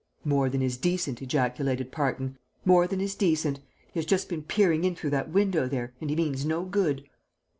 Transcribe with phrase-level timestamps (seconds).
[0.25, 2.39] "More than is decent," ejaculated Parton.
[2.65, 3.59] "More than is decent.
[3.93, 7.03] He has just been peering in through that window there, and he means no good."